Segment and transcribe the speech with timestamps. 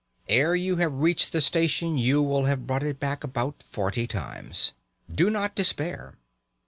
[0.27, 4.71] Ere you have reached the station you will have brought it back about forty times.
[5.13, 6.15] Do not despair.